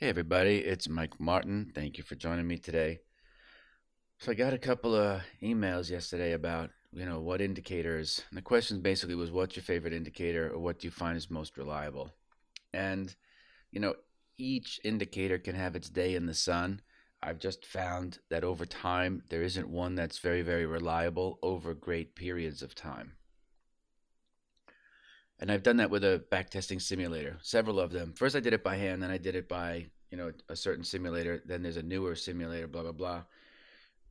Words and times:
Hey, 0.00 0.10
everybody, 0.10 0.58
it's 0.58 0.88
Mike 0.88 1.18
Martin. 1.18 1.72
Thank 1.74 1.98
you 1.98 2.04
for 2.04 2.14
joining 2.14 2.46
me 2.46 2.56
today. 2.56 3.00
So, 4.20 4.30
I 4.30 4.36
got 4.36 4.52
a 4.52 4.58
couple 4.58 4.94
of 4.94 5.22
emails 5.42 5.90
yesterday 5.90 6.34
about, 6.34 6.70
you 6.92 7.04
know, 7.04 7.18
what 7.18 7.40
indicators, 7.40 8.22
and 8.30 8.38
the 8.38 8.42
question 8.42 8.80
basically 8.80 9.16
was, 9.16 9.32
what's 9.32 9.56
your 9.56 9.64
favorite 9.64 9.92
indicator 9.92 10.52
or 10.52 10.60
what 10.60 10.78
do 10.78 10.86
you 10.86 10.92
find 10.92 11.16
is 11.16 11.32
most 11.32 11.58
reliable? 11.58 12.14
And, 12.72 13.12
you 13.72 13.80
know, 13.80 13.96
each 14.36 14.78
indicator 14.84 15.36
can 15.36 15.56
have 15.56 15.74
its 15.74 15.90
day 15.90 16.14
in 16.14 16.26
the 16.26 16.34
sun. 16.34 16.80
I've 17.20 17.40
just 17.40 17.66
found 17.66 18.20
that 18.30 18.44
over 18.44 18.66
time, 18.66 19.24
there 19.30 19.42
isn't 19.42 19.68
one 19.68 19.96
that's 19.96 20.20
very, 20.20 20.42
very 20.42 20.64
reliable 20.64 21.40
over 21.42 21.74
great 21.74 22.14
periods 22.14 22.62
of 22.62 22.72
time. 22.72 23.14
And 25.40 25.52
I've 25.52 25.62
done 25.62 25.76
that 25.76 25.90
with 25.90 26.02
a 26.02 26.22
backtesting 26.32 26.82
simulator, 26.82 27.36
several 27.42 27.78
of 27.78 27.92
them. 27.92 28.12
First, 28.12 28.34
I 28.34 28.40
did 28.40 28.52
it 28.52 28.64
by 28.64 28.76
hand, 28.76 29.02
then 29.02 29.10
I 29.10 29.18
did 29.18 29.36
it 29.36 29.48
by, 29.48 29.86
you 30.10 30.18
know, 30.18 30.32
a 30.48 30.56
certain 30.56 30.82
simulator. 30.82 31.42
Then 31.44 31.62
there's 31.62 31.76
a 31.76 31.82
newer 31.82 32.16
simulator, 32.16 32.66
blah, 32.66 32.82
blah, 32.82 32.92
blah. 32.92 33.22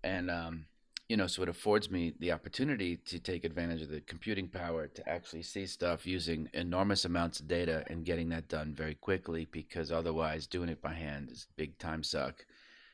And, 0.04 0.32
um, 0.32 0.66
you 1.10 1.18
know, 1.18 1.28
so 1.28 1.44
it 1.44 1.50
affords 1.50 1.92
me 1.92 2.14
the 2.20 2.32
opportunity 2.32 2.98
to 2.98 3.20
take 3.20 3.44
advantage 3.44 3.82
of 3.82 3.90
the 3.90 4.02
computing 4.02 4.48
power 4.48 4.88
to 4.88 5.10
actually 5.10 5.42
see 5.42 5.66
stuff 5.66 6.06
using 6.06 6.50
enormous 6.54 7.04
amounts 7.04 7.40
of 7.40 7.48
data 7.48 7.84
and 7.88 8.06
getting 8.06 8.30
that 8.30 8.48
done 8.48 8.74
very 8.74 8.96
quickly 8.96 9.48
because 9.52 9.92
otherwise 9.92 10.48
doing 10.48 10.70
it 10.70 10.82
by 10.82 10.94
hand 10.94 11.30
is 11.30 11.48
a 11.50 11.54
big 11.56 11.78
time 11.78 12.04
suck. 12.04 12.46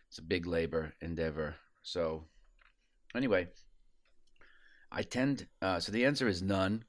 It's 0.09 0.17
a 0.17 0.23
big 0.23 0.47
labor 0.47 0.93
endeavor. 1.01 1.55
So, 1.83 2.23
anyway, 3.15 3.47
I 4.91 5.03
tend, 5.03 5.47
uh, 5.61 5.79
so 5.79 5.91
the 5.91 6.05
answer 6.05 6.27
is 6.27 6.41
none 6.41 6.83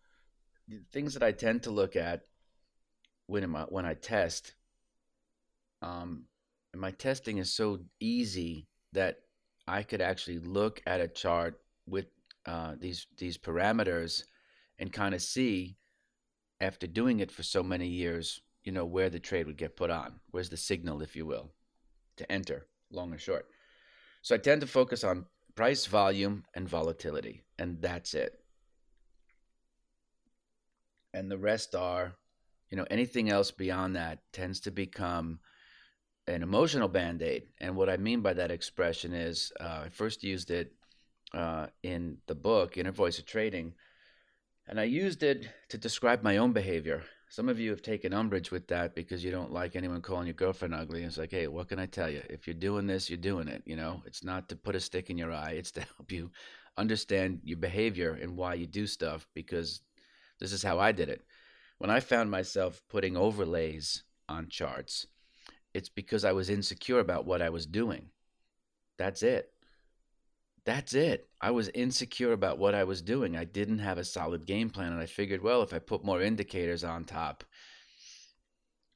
the 0.69 0.81
things 0.93 1.15
that 1.15 1.23
I 1.23 1.33
tend 1.33 1.63
to 1.65 1.71
look 1.71 1.97
at 1.97 2.23
when 3.27 3.55
I, 3.55 3.63
when 3.63 3.87
I 3.87 3.95
test, 3.95 4.55
um, 5.83 6.25
and 6.73 6.81
my 6.81 6.91
testing 6.91 7.39
is 7.39 7.53
so 7.53 7.81
easy 8.01 8.67
that 8.93 9.19
I 9.67 9.83
could 9.83 10.01
actually 10.01 10.39
look 10.39 10.83
at 10.87 11.01
a 11.01 11.09
chart 11.09 11.61
with 11.87 12.07
uh, 12.47 12.75
these 12.79 13.07
these 13.17 13.39
parameters 13.39 14.23
and 14.79 14.93
kind 14.93 15.15
of 15.15 15.23
see 15.23 15.77
after 16.61 16.87
doing 16.87 17.21
it 17.21 17.31
for 17.31 17.43
so 17.43 17.63
many 17.63 17.87
years, 17.87 18.41
you 18.65 18.73
know, 18.73 18.85
where 18.85 19.11
the 19.11 19.21
trade 19.21 19.47
would 19.47 19.57
get 19.57 19.77
put 19.77 19.91
on. 19.91 20.21
Where's 20.31 20.51
the 20.51 20.57
signal, 20.57 21.03
if 21.03 21.17
you 21.17 21.27
will, 21.27 21.53
to 22.17 22.31
enter, 22.31 22.67
long 22.91 23.13
or 23.13 23.19
short. 23.19 23.47
So 24.23 24.35
I 24.35 24.39
tend 24.39 24.61
to 24.63 24.67
focus 24.67 25.05
on 25.05 25.27
price, 25.55 25.87
volume, 25.87 26.45
and 26.55 26.69
volatility, 26.69 27.45
and 27.59 27.81
that's 27.81 28.15
it 28.15 28.44
and 31.15 31.31
the 31.31 31.39
rest 31.39 31.75
are, 31.75 32.17
you 32.71 32.77
know, 32.77 32.87
anything 32.91 33.31
else 33.31 33.51
beyond 33.51 33.97
that 33.97 34.19
tends 34.33 34.61
to 34.61 34.71
become 34.71 35.39
an 36.27 36.43
emotional 36.43 36.89
band 36.89 37.23
aid. 37.23 37.45
And 37.61 37.77
what 37.77 37.89
I 37.89 37.97
mean 37.97 38.21
by 38.21 38.35
that 38.35 38.51
expression 38.51 39.15
is, 39.15 39.53
uh, 39.61 39.83
I 39.85 39.89
first 39.89 40.25
used 40.25 40.51
it 40.51 40.73
uh, 41.33 41.69
in 41.83 42.19
the 42.27 42.35
book, 42.35 42.77
Inner 42.77 42.93
Voice 42.93 43.19
of 43.19 43.27
Trading, 43.27 43.75
and 44.67 44.81
I 44.81 44.85
used 44.85 45.23
it 45.23 45.49
to 45.69 45.79
describe 45.79 46.23
my 46.23 46.39
own 46.39 46.53
behavior. 46.53 47.03
Some 47.29 47.49
of 47.49 47.59
you 47.59 47.71
have 47.71 47.83
taken 47.83 48.13
umbrage 48.15 48.51
with 48.51 48.69
that 48.69 48.95
because 48.95 49.25
you 49.25 49.31
don't 49.31 49.53
like 49.53 49.77
anyone 49.77 50.01
calling 50.01 50.27
your 50.27 50.35
girlfriend 50.35 50.75
ugly. 50.75 51.03
It's 51.03 51.19
like, 51.19 51.33
hey, 51.33 51.49
what 51.49 51.69
can 51.69 51.79
I 51.79 51.87
tell 51.87 52.09
you? 52.09 52.23
If 52.31 52.47
you're 52.47 52.55
doing 52.55 52.87
this, 52.87 53.11
you're 53.11 53.17
doing 53.19 53.49
it. 53.49 53.63
You 53.67 53.77
know, 53.77 54.03
it's 54.07 54.25
not 54.25 54.49
to 54.49 54.57
put 54.57 54.77
a 54.77 54.81
stick 54.81 55.11
in 55.11 55.19
your 55.19 55.33
eye, 55.33 55.53
it's 55.53 55.73
to 55.73 55.81
help 55.97 56.11
you 56.11 56.31
understand 56.77 57.41
your 57.45 57.59
behavior 57.59 58.19
and 58.21 58.37
why 58.37 58.55
you 58.55 58.67
do 58.67 58.87
stuff 58.87 59.27
because 59.35 59.81
this 60.41 60.53
is 60.53 60.63
how 60.63 60.79
I 60.79 60.93
did 60.93 61.09
it. 61.09 61.25
When 61.79 61.91
I 61.91 62.01
found 62.01 62.31
myself 62.31 62.83
putting 62.89 63.17
overlays 63.17 64.05
on 64.29 64.49
charts, 64.49 65.07
it's 65.73 65.89
because 65.89 66.25
I 66.25 66.33
was 66.33 66.51
insecure 66.51 67.01
about 67.01 67.27
what 67.27 67.43
I 67.43 67.51
was 67.51 67.67
doing. 67.67 68.11
That's 68.97 69.23
it. 69.23 69.51
That's 70.65 70.95
it. 70.95 71.29
I 71.41 71.51
was 71.51 71.69
insecure 71.75 72.33
about 72.33 72.59
what 72.59 72.75
I 72.75 72.85
was 72.85 73.03
doing. 73.03 73.37
I 73.37 73.45
didn't 73.45 73.81
have 73.81 73.99
a 73.99 74.05
solid 74.05 74.47
game 74.47 74.71
plan. 74.71 74.93
And 74.93 75.01
I 75.01 75.07
figured, 75.07 75.43
well, 75.43 75.63
if 75.63 75.75
I 75.75 75.79
put 75.79 76.05
more 76.05 76.23
indicators 76.23 76.85
on 76.85 77.05
top, 77.05 77.45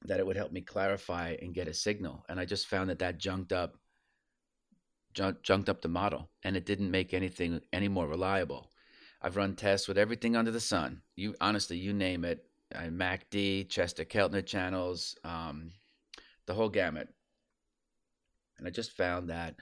that 0.03 0.21
it 0.21 0.27
would 0.27 0.37
help 0.37 0.53
me 0.53 0.61
clarify 0.61 1.37
and 1.43 1.53
get 1.53 1.69
a 1.69 1.75
signal. 1.75 2.25
And 2.29 2.39
I 2.39 2.45
just 2.45 2.69
found 2.69 2.89
that 2.89 3.01
that 3.01 3.19
junked 3.19 3.53
up, 3.53 3.77
junked 5.13 5.69
up 5.69 5.83
the 5.83 5.89
model, 5.89 6.31
and 6.45 6.57
it 6.57 6.65
didn't 6.65 6.91
make 6.91 7.13
anything 7.13 7.61
any 7.73 7.89
more 7.89 8.07
reliable. 8.07 8.71
I've 9.21 9.37
run 9.37 9.57
tests 9.57 9.89
with 9.89 9.99
everything 9.99 10.37
under 10.37 10.51
the 10.51 10.61
sun. 10.61 11.03
You 11.17 11.35
honestly, 11.41 11.77
you 11.77 11.93
name 11.93 12.25
it. 12.25 12.45
Uh, 12.75 12.83
MACD, 12.83 13.69
Chester 13.69 14.05
Keltner 14.05 14.45
channels, 14.45 15.17
um, 15.25 15.73
the 16.47 16.55
whole 16.55 16.69
gamut. 16.69 17.09
And 18.59 18.67
I 18.67 18.71
just 18.71 18.97
found 18.97 19.31
that 19.31 19.55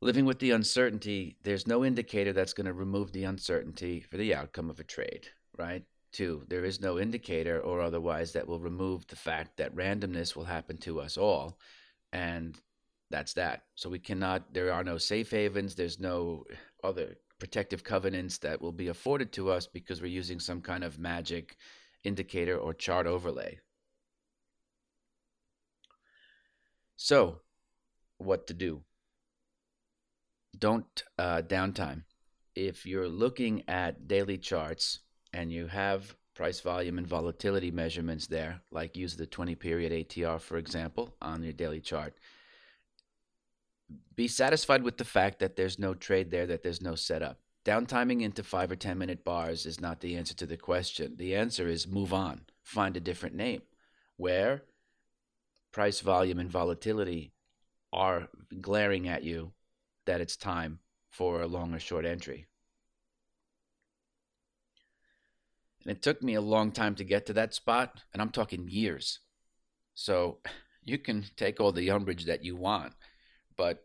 living 0.00 0.26
with 0.26 0.38
the 0.38 0.50
uncertainty, 0.52 1.36
there's 1.42 1.66
no 1.66 1.84
indicator 1.84 2.32
that's 2.32 2.52
going 2.52 2.66
to 2.66 2.72
remove 2.72 3.12
the 3.12 3.24
uncertainty 3.24 4.00
for 4.00 4.16
the 4.16 4.34
outcome 4.34 4.70
of 4.70 4.78
a 4.78 4.84
trade, 4.84 5.28
right? 5.56 5.82
Two, 6.12 6.44
there 6.48 6.64
is 6.64 6.80
no 6.80 6.98
indicator 6.98 7.58
or 7.60 7.80
otherwise 7.80 8.32
that 8.32 8.46
will 8.46 8.60
remove 8.60 9.06
the 9.06 9.16
fact 9.16 9.56
that 9.56 9.74
randomness 9.74 10.36
will 10.36 10.44
happen 10.44 10.76
to 10.78 11.00
us 11.00 11.16
all. 11.16 11.58
And 12.12 12.60
that's 13.10 13.32
that. 13.34 13.64
So 13.74 13.88
we 13.88 13.98
cannot, 13.98 14.52
there 14.52 14.72
are 14.72 14.84
no 14.84 14.98
safe 14.98 15.30
havens, 15.30 15.74
there's 15.74 15.98
no 15.98 16.44
other 16.84 17.16
protective 17.38 17.84
covenants 17.84 18.38
that 18.38 18.60
will 18.60 18.72
be 18.72 18.88
afforded 18.88 19.32
to 19.32 19.50
us 19.50 19.66
because 19.66 20.00
we're 20.00 20.06
using 20.06 20.40
some 20.40 20.60
kind 20.60 20.84
of 20.84 20.98
magic 20.98 21.56
indicator 22.04 22.56
or 22.56 22.74
chart 22.74 23.06
overlay. 23.06 23.58
So, 26.96 27.40
what 28.18 28.46
to 28.46 28.54
do? 28.54 28.82
Don't 30.56 31.02
uh, 31.18 31.42
downtime. 31.42 32.04
If 32.54 32.86
you're 32.86 33.08
looking 33.08 33.64
at 33.68 34.06
daily 34.06 34.38
charts 34.38 35.00
and 35.32 35.50
you 35.50 35.66
have 35.66 36.14
price 36.34 36.60
volume 36.60 36.98
and 36.98 37.06
volatility 37.06 37.70
measurements 37.70 38.26
there, 38.28 38.60
like 38.70 38.96
use 38.96 39.16
the 39.16 39.26
20 39.26 39.54
period 39.56 39.92
ATR, 39.92 40.40
for 40.40 40.56
example, 40.56 41.16
on 41.20 41.42
your 41.42 41.52
daily 41.52 41.80
chart, 41.80 42.14
be 44.16 44.28
satisfied 44.28 44.82
with 44.82 44.96
the 44.96 45.04
fact 45.04 45.38
that 45.40 45.56
there's 45.56 45.78
no 45.78 45.94
trade 45.94 46.30
there, 46.30 46.46
that 46.46 46.62
there's 46.62 46.82
no 46.82 46.94
setup. 46.94 47.38
Downtiming 47.64 48.22
into 48.22 48.42
five 48.42 48.70
or 48.70 48.76
10 48.76 48.98
minute 48.98 49.24
bars 49.24 49.66
is 49.66 49.80
not 49.80 50.00
the 50.00 50.16
answer 50.16 50.34
to 50.34 50.46
the 50.46 50.56
question. 50.56 51.16
The 51.16 51.34
answer 51.34 51.66
is 51.66 51.86
move 51.86 52.12
on, 52.12 52.42
find 52.62 52.96
a 52.96 53.00
different 53.00 53.34
name 53.34 53.62
where 54.16 54.62
price, 55.72 56.00
volume, 56.00 56.38
and 56.38 56.50
volatility 56.50 57.32
are 57.92 58.28
glaring 58.60 59.08
at 59.08 59.24
you 59.24 59.52
that 60.06 60.20
it's 60.20 60.36
time 60.36 60.78
for 61.10 61.40
a 61.40 61.46
long 61.46 61.74
or 61.74 61.78
short 61.78 62.04
entry. 62.04 62.46
And 65.82 65.90
it 65.90 66.02
took 66.02 66.22
me 66.22 66.34
a 66.34 66.40
long 66.40 66.70
time 66.70 66.94
to 66.96 67.04
get 67.04 67.26
to 67.26 67.32
that 67.34 67.54
spot, 67.54 68.02
and 68.12 68.22
I'm 68.22 68.30
talking 68.30 68.68
years. 68.68 69.20
So 69.94 70.38
you 70.84 70.98
can 70.98 71.24
take 71.36 71.60
all 71.60 71.72
the 71.72 71.90
umbrage 71.90 72.24
that 72.26 72.44
you 72.44 72.56
want 72.56 72.92
but 73.56 73.84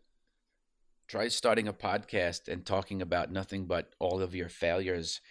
try 1.07 1.27
starting 1.27 1.67
a 1.67 1.73
podcast 1.73 2.47
and 2.47 2.65
talking 2.65 3.01
about 3.01 3.31
nothing 3.31 3.65
but 3.65 3.93
all 3.99 4.21
of 4.21 4.35
your 4.35 4.49
failures 4.49 5.21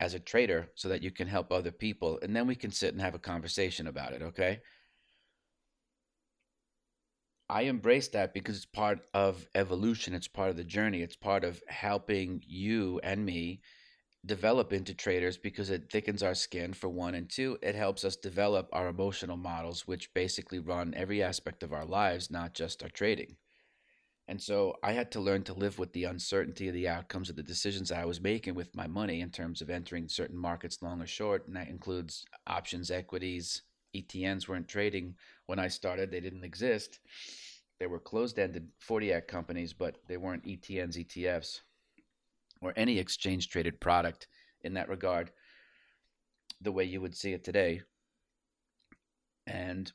as 0.00 0.14
a 0.14 0.20
trader 0.20 0.68
so 0.74 0.88
that 0.88 1.02
you 1.02 1.10
can 1.10 1.28
help 1.28 1.50
other 1.50 1.72
people 1.72 2.18
and 2.22 2.34
then 2.34 2.46
we 2.46 2.54
can 2.54 2.70
sit 2.70 2.92
and 2.92 3.00
have 3.00 3.14
a 3.14 3.18
conversation 3.18 3.86
about 3.86 4.12
it 4.12 4.22
okay? 4.22 4.60
I 7.50 7.62
embrace 7.62 8.08
that 8.08 8.34
because 8.34 8.56
it's 8.56 8.66
part 8.66 9.00
of 9.14 9.46
evolution. 9.54 10.12
It's 10.12 10.28
part 10.28 10.50
of 10.50 10.56
the 10.56 10.64
journey. 10.64 11.00
It's 11.00 11.16
part 11.16 11.44
of 11.44 11.62
helping 11.66 12.42
you 12.46 13.00
and 13.02 13.24
me 13.24 13.62
develop 14.26 14.72
into 14.72 14.94
traders 14.94 15.38
because 15.38 15.70
it 15.70 15.90
thickens 15.90 16.22
our 16.22 16.34
skin 16.34 16.72
for 16.72 16.88
one 16.88 17.14
and 17.14 17.30
two 17.30 17.56
it 17.62 17.74
helps 17.74 18.04
us 18.04 18.16
develop 18.16 18.68
our 18.72 18.88
emotional 18.88 19.36
models 19.36 19.86
which 19.86 20.12
basically 20.12 20.58
run 20.58 20.92
every 20.96 21.22
aspect 21.22 21.62
of 21.62 21.72
our 21.72 21.84
lives 21.86 22.30
not 22.30 22.52
just 22.52 22.82
our 22.82 22.88
trading 22.88 23.36
and 24.28 24.40
so 24.40 24.76
I 24.82 24.92
had 24.92 25.10
to 25.12 25.20
learn 25.20 25.42
to 25.44 25.54
live 25.54 25.78
with 25.78 25.90
the 25.94 26.04
uncertainty 26.04 26.68
of 26.68 26.74
the 26.74 26.86
outcomes 26.86 27.30
of 27.30 27.36
the 27.36 27.42
decisions 27.42 27.90
I 27.90 28.04
was 28.04 28.20
making 28.20 28.54
with 28.54 28.76
my 28.76 28.86
money 28.86 29.22
in 29.22 29.30
terms 29.30 29.62
of 29.62 29.70
entering 29.70 30.06
certain 30.06 30.36
markets 30.36 30.82
long 30.82 31.00
or 31.00 31.06
short. 31.06 31.46
And 31.46 31.56
that 31.56 31.68
includes 31.68 32.26
options, 32.46 32.90
equities. 32.90 33.62
ETNs 33.96 34.46
weren't 34.46 34.68
trading 34.68 35.14
when 35.46 35.58
I 35.58 35.68
started, 35.68 36.10
they 36.10 36.20
didn't 36.20 36.44
exist. 36.44 37.00
They 37.80 37.86
were 37.86 37.98
closed 37.98 38.38
ended 38.38 38.68
40 38.80 39.14
Act 39.14 39.28
companies, 39.28 39.72
but 39.72 39.96
they 40.06 40.18
weren't 40.18 40.44
ETNs, 40.44 40.98
ETFs, 40.98 41.60
or 42.60 42.74
any 42.76 42.98
exchange 42.98 43.48
traded 43.48 43.80
product 43.80 44.28
in 44.60 44.74
that 44.74 44.90
regard, 44.90 45.30
the 46.60 46.72
way 46.72 46.84
you 46.84 47.00
would 47.00 47.16
see 47.16 47.32
it 47.32 47.44
today. 47.44 47.80
And 49.46 49.90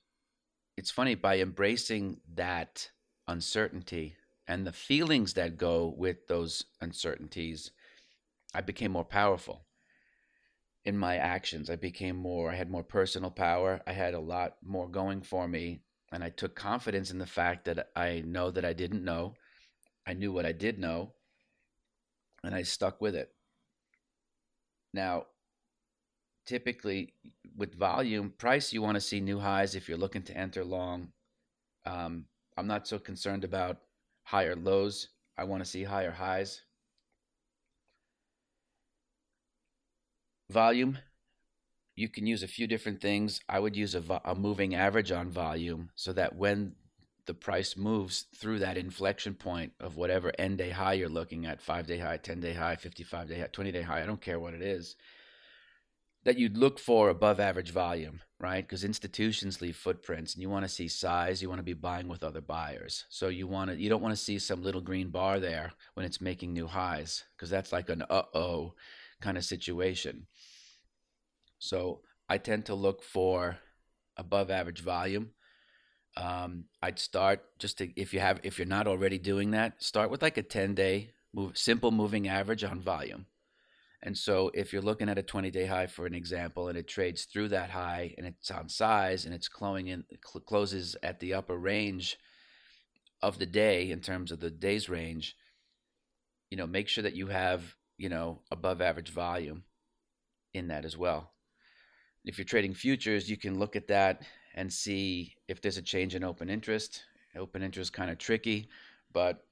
it's 0.76 0.90
funny, 0.90 1.14
by 1.14 1.38
embracing 1.38 2.20
that 2.34 2.90
uncertainty 3.28 4.16
and 4.48 4.66
the 4.66 4.74
feelings 4.74 5.34
that 5.34 5.58
go 5.58 5.94
with 5.98 6.28
those 6.28 6.66
uncertainties, 6.82 7.72
I 8.54 8.62
became 8.62 8.92
more 8.92 9.06
powerful 9.06 9.66
in 10.86 10.98
my 10.98 11.16
actions. 11.18 11.70
I 11.70 11.76
became 11.78 12.16
more, 12.18 12.52
I 12.52 12.56
had 12.56 12.70
more 12.70 12.84
personal 12.84 13.32
power. 13.32 13.82
I 13.88 13.94
had 13.94 14.14
a 14.14 14.20
lot 14.20 14.58
more 14.64 14.88
going 14.90 15.22
for 15.22 15.48
me. 15.48 15.82
and 16.12 16.24
I 16.24 16.30
took 16.30 16.56
confidence 16.56 17.10
in 17.10 17.18
the 17.18 17.26
fact 17.26 17.66
that 17.66 17.90
I 17.96 18.22
know 18.24 18.52
that 18.52 18.64
I 18.64 18.74
didn't 18.74 19.04
know. 19.04 19.34
I 20.06 20.14
knew 20.14 20.32
what 20.32 20.46
I 20.46 20.52
did 20.52 20.78
know, 20.78 21.14
and 22.44 22.54
I 22.54 22.62
stuck 22.64 23.02
with 23.02 23.16
it. 23.16 23.34
Now, 24.94 25.26
typically 26.46 27.14
with 27.56 27.74
volume, 27.76 28.34
price, 28.38 28.74
you 28.74 28.82
want 28.82 28.96
to 28.96 29.02
see 29.02 29.22
new 29.22 29.40
highs 29.40 29.76
if 29.76 29.88
you're 29.88 29.98
looking 29.98 30.24
to 30.24 30.38
enter 30.38 30.64
long. 30.64 31.12
Um, 31.86 32.26
I'm 32.58 32.68
not 32.68 32.88
so 32.88 33.00
concerned 33.00 33.44
about 33.44 33.78
higher 34.24 34.56
lows. 34.56 35.10
I 35.38 35.44
want 35.46 35.64
to 35.64 35.70
see 35.70 35.84
higher 35.84 36.12
highs. 36.12 36.62
Volume, 40.50 41.00
you 41.96 42.10
can 42.10 42.28
use 42.28 42.44
a 42.44 42.48
few 42.48 42.68
different 42.68 43.02
things. 43.02 43.40
I 43.50 43.60
would 43.60 43.76
use 43.76 43.96
a, 43.96 44.22
a 44.26 44.36
moving 44.36 44.76
average 44.76 45.12
on 45.12 45.30
volume 45.30 45.90
so 45.96 46.14
that 46.14 46.36
when 46.36 46.76
the 47.26 47.34
price 47.34 47.78
moves 47.78 48.26
through 48.36 48.60
that 48.60 48.78
inflection 48.78 49.34
point 49.34 49.72
of 49.80 49.96
whatever 49.96 50.32
end 50.38 50.58
day 50.58 50.72
high 50.72 50.94
you're 50.94 51.10
looking 51.10 51.46
at, 51.46 51.62
five 51.62 51.88
day 51.88 51.98
high, 51.98 52.18
10 52.18 52.42
day 52.42 52.54
high, 52.54 52.76
55 52.76 53.28
day 53.28 53.40
high, 53.40 53.48
20 53.52 53.72
day 53.72 53.82
high, 53.82 54.04
I 54.04 54.06
don't 54.06 54.22
care 54.22 54.40
what 54.40 54.54
it 54.54 54.62
is, 54.62 54.96
that 56.26 56.38
you'd 56.38 56.58
look 56.58 56.80
for 56.80 57.10
above 57.10 57.40
average 57.40 57.72
volume, 57.72 58.22
right? 58.40 58.66
Because 58.66 58.84
institutions 58.84 59.62
leave 59.62 59.76
footprints 59.76 60.34
and 60.34 60.42
you 60.42 60.50
want 60.50 60.64
to 60.64 60.70
see 60.70 60.88
size, 60.88 61.42
you 61.42 61.50
want 61.50 61.60
to 61.60 61.64
be 61.64 61.74
buying 61.74 62.08
with 62.08 62.24
other 62.24 62.42
buyers. 62.42 63.06
So 63.10 63.28
you 63.28 63.48
want 63.48 63.72
to 63.72 63.78
you 63.78 63.90
don't 63.90 64.02
want 64.02 64.16
to 64.16 64.22
see 64.22 64.40
some 64.40 64.64
little 64.64 64.82
green 64.82 65.10
bar 65.10 65.40
there 65.40 65.74
when 65.96 66.06
it's 66.06 66.22
making 66.22 66.54
new 66.54 66.68
highs 66.68 67.24
because 67.36 67.50
that's 67.50 67.72
like 67.72 67.90
an 67.90 68.04
uh-oh 68.10 68.74
kind 69.22 69.38
of 69.38 69.46
situation. 69.46 70.28
So 71.60 72.02
I 72.30 72.38
tend 72.38 72.66
to 72.66 72.76
look 72.76 73.04
for 73.04 73.58
above 74.18 74.50
average 74.50 74.82
volume. 74.82 75.32
Um, 76.16 76.66
I'd 76.82 77.00
start 77.00 77.42
just 77.60 77.80
to 77.80 77.90
if 78.00 78.14
you 78.14 78.20
have 78.22 78.40
if 78.44 78.58
you're 78.58 78.68
not 78.68 78.88
already 78.88 79.18
doing 79.18 79.52
that, 79.52 79.84
start 79.84 80.10
with 80.10 80.22
like 80.22 80.38
a 80.38 80.44
10 80.44 80.74
day 80.74 81.12
move 81.34 81.58
simple 81.58 81.92
moving 81.92 82.28
average 82.28 82.64
on 82.64 82.80
volume. 82.80 83.26
And 84.06 84.18
so 84.18 84.52
if 84.54 84.74
you're 84.74 84.82
looking 84.82 85.08
at 85.08 85.18
a 85.18 85.24
20 85.24 85.50
day 85.50 85.66
high 85.66 85.88
for 85.88 86.06
an 86.06 86.14
example 86.14 86.68
and 86.68 86.78
it 86.78 86.88
trades 86.88 87.24
through 87.24 87.48
that 87.50 87.70
high 87.70 88.14
and 88.18 88.28
it's 88.28 88.52
on 88.52 88.68
size 88.68 89.26
and 89.26 89.34
it's 89.34 89.48
closing 89.48 89.88
in 89.88 90.04
cl- 90.24 90.44
closes 90.44 90.96
at 91.02 91.20
the 91.20 91.34
upper 91.34 91.58
range 91.58 92.18
of 93.22 93.40
the 93.40 93.46
day 93.46 93.92
in 93.92 94.02
terms 94.02 94.32
of 94.32 94.42
the 94.42 94.52
day's 94.52 94.90
range, 94.90 95.38
you 96.52 96.58
know, 96.58 96.68
make 96.68 96.90
sure 96.90 97.04
that 97.04 97.16
you 97.16 97.28
have, 97.28 97.76
you 97.98 98.10
know, 98.10 98.42
above 98.52 98.82
average 98.82 99.10
volume 99.10 99.64
in 100.54 100.68
that 100.68 100.84
as 100.84 100.98
well 100.98 101.34
if 102.26 102.38
you're 102.38 102.46
trading 102.46 102.74
futures, 102.74 103.30
you 103.30 103.38
can 103.38 103.60
look 103.60 103.76
at 103.76 103.88
that 103.88 104.24
and 104.56 104.72
see 104.72 105.36
if 105.48 105.62
there's 105.62 105.78
a 105.78 105.82
change 105.82 106.16
in 106.16 106.24
open 106.24 106.50
interest. 106.50 107.04
Open 107.36 107.64
interest 107.64 107.94
kind 107.94 108.12
of 108.12 108.18
tricky, 108.18 108.70
but 109.12 109.46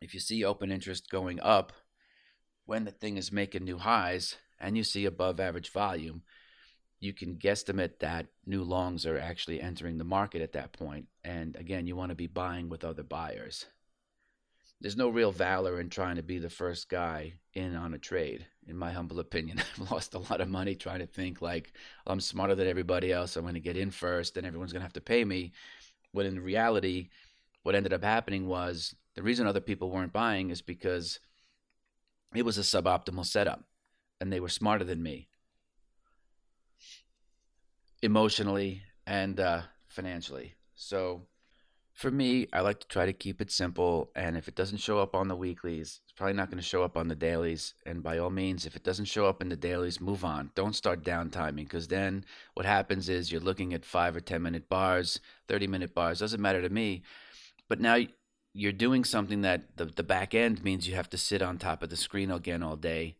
if 0.00 0.14
you 0.14 0.20
see 0.20 0.44
open 0.44 0.72
interest 0.72 1.08
going 1.10 1.38
up 1.40 1.72
when 2.66 2.84
the 2.84 2.90
thing 2.90 3.16
is 3.16 3.32
making 3.32 3.64
new 3.64 3.78
highs 3.78 4.36
and 4.60 4.76
you 4.76 4.84
see 4.84 5.04
above 5.04 5.40
average 5.40 5.70
volume, 5.70 6.22
you 7.00 7.12
can 7.12 7.34
guesstimate 7.34 7.98
that 7.98 8.26
new 8.46 8.62
longs 8.62 9.04
are 9.04 9.18
actually 9.18 9.60
entering 9.60 9.98
the 9.98 10.04
market 10.04 10.40
at 10.40 10.52
that 10.52 10.72
point. 10.72 11.06
And 11.24 11.56
again, 11.56 11.86
you 11.86 11.96
want 11.96 12.10
to 12.10 12.14
be 12.14 12.28
buying 12.28 12.68
with 12.68 12.84
other 12.84 13.02
buyers. 13.02 13.66
There's 14.80 14.96
no 14.96 15.08
real 15.08 15.32
valor 15.32 15.80
in 15.80 15.90
trying 15.90 16.16
to 16.16 16.22
be 16.22 16.38
the 16.38 16.50
first 16.50 16.88
guy 16.88 17.34
in 17.54 17.74
on 17.74 17.94
a 17.94 17.98
trade. 17.98 18.46
In 18.66 18.76
my 18.76 18.92
humble 18.92 19.18
opinion 19.18 19.58
i've 19.80 19.90
lost 19.90 20.14
a 20.14 20.18
lot 20.18 20.40
of 20.40 20.48
money 20.48 20.74
trying 20.76 21.00
to 21.00 21.06
think 21.06 21.42
like 21.42 21.72
i'm 22.06 22.20
smarter 22.20 22.54
than 22.54 22.68
everybody 22.68 23.12
else. 23.12 23.36
I'm 23.36 23.42
going 23.42 23.54
to 23.54 23.60
get 23.60 23.76
in 23.76 23.90
first 23.90 24.36
and 24.36 24.46
everyone's 24.46 24.72
going 24.72 24.80
to 24.80 24.86
have 24.86 24.92
to 24.94 25.00
pay 25.00 25.24
me. 25.24 25.52
When 26.12 26.26
in 26.26 26.38
reality 26.40 27.08
what 27.62 27.74
ended 27.74 27.92
up 27.92 28.04
happening 28.04 28.46
was 28.46 28.94
the 29.14 29.22
reason 29.22 29.46
other 29.46 29.60
people 29.60 29.90
weren't 29.90 30.12
buying 30.12 30.50
is 30.50 30.62
because 30.62 31.20
it 32.34 32.44
was 32.44 32.58
a 32.58 32.62
suboptimal 32.62 33.26
setup 33.26 33.64
and 34.20 34.32
they 34.32 34.40
were 34.40 34.48
smarter 34.48 34.84
than 34.84 35.02
me 35.02 35.28
emotionally 38.02 38.82
and 39.06 39.38
uh, 39.38 39.62
financially 39.88 40.54
so 40.74 41.22
for 41.94 42.10
me, 42.10 42.48
I 42.52 42.60
like 42.60 42.80
to 42.80 42.88
try 42.88 43.06
to 43.06 43.12
keep 43.12 43.40
it 43.40 43.50
simple. 43.50 44.10
And 44.16 44.36
if 44.36 44.48
it 44.48 44.54
doesn't 44.54 44.78
show 44.78 44.98
up 44.98 45.14
on 45.14 45.28
the 45.28 45.36
weeklies, 45.36 46.00
it's 46.02 46.12
probably 46.12 46.34
not 46.34 46.50
going 46.50 46.60
to 46.60 46.68
show 46.68 46.82
up 46.82 46.96
on 46.96 47.08
the 47.08 47.14
dailies. 47.14 47.74
And 47.86 48.02
by 48.02 48.18
all 48.18 48.30
means, 48.30 48.66
if 48.66 48.76
it 48.76 48.82
doesn't 48.82 49.04
show 49.04 49.26
up 49.26 49.42
in 49.42 49.48
the 49.48 49.56
dailies, 49.56 50.00
move 50.00 50.24
on. 50.24 50.50
Don't 50.54 50.74
start 50.74 51.04
downtiming 51.04 51.56
because 51.56 51.88
then 51.88 52.24
what 52.54 52.66
happens 52.66 53.08
is 53.08 53.30
you're 53.30 53.40
looking 53.40 53.74
at 53.74 53.84
five 53.84 54.16
or 54.16 54.20
10 54.20 54.42
minute 54.42 54.68
bars, 54.68 55.20
30 55.48 55.66
minute 55.66 55.94
bars, 55.94 56.18
doesn't 56.18 56.40
matter 56.40 56.62
to 56.62 56.70
me. 56.70 57.02
But 57.68 57.80
now 57.80 57.98
you're 58.54 58.72
doing 58.72 59.04
something 59.04 59.42
that 59.42 59.76
the, 59.76 59.86
the 59.86 60.02
back 60.02 60.34
end 60.34 60.62
means 60.62 60.86
you 60.86 60.94
have 60.94 61.10
to 61.10 61.18
sit 61.18 61.42
on 61.42 61.58
top 61.58 61.82
of 61.82 61.90
the 61.90 61.96
screen 61.96 62.30
again 62.30 62.62
all 62.62 62.76
day 62.76 63.16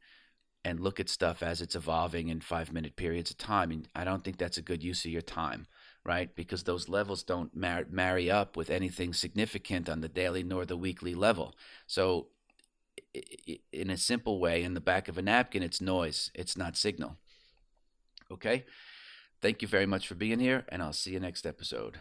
and 0.65 0.79
look 0.79 1.01
at 1.01 1.09
stuff 1.09 1.43
as 1.43 1.61
it's 1.61 1.75
evolving 1.75 2.29
in 2.29 2.41
five 2.41 2.73
minute 2.73 2.97
periods 2.97 3.31
of 3.31 3.39
time. 3.39 3.71
And 3.71 3.89
I 3.95 4.05
don't 4.05 4.23
think 4.23 4.39
that's 4.39 4.59
a 4.59 4.63
good 4.63 4.83
use 4.83 5.05
of 5.05 5.11
your 5.11 5.23
time 5.23 5.67
right? 6.05 6.35
Because 6.35 6.65
those 6.65 6.89
levels 6.89 7.23
don't 7.23 7.55
mar- 7.55 7.87
marry 7.91 8.31
up 8.31 8.57
with 8.57 8.71
anything 8.71 9.13
significant 9.13 9.89
on 9.89 10.01
the 10.01 10.09
daily 10.09 10.43
nor 10.43 10.65
the 10.65 10.77
weekly 10.77 11.15
level. 11.15 11.55
So, 11.87 12.29
in 13.73 13.91
a 13.91 13.97
simple 13.97 14.39
way, 14.39 14.63
in 14.63 14.75
the 14.75 14.81
back 14.81 15.09
of 15.09 15.17
a 15.17 15.23
napkin, 15.23 15.63
it's 15.63 15.81
noise, 15.81 16.31
it's 16.35 16.57
not 16.57 16.77
signal. 16.77 17.19
Okay? 18.31 18.65
Thank 19.41 19.63
you 19.63 19.69
very 19.69 19.87
much 19.87 20.07
for 20.07 20.15
being 20.15 20.41
here, 20.41 20.65
and 20.69 20.83
I'll 20.83 20.93
see 20.93 21.13
you 21.13 21.21
next 21.21 21.47
episode. 21.47 21.99